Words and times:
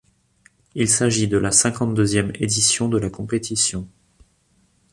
Il 0.73 0.89
s'agît 0.89 1.27
de 1.27 1.37
la 1.37 1.51
cinquante-deuxième 1.51 2.31
édition 2.39 2.89
de 2.89 2.97
la 2.97 3.11
compétition. 3.11 3.87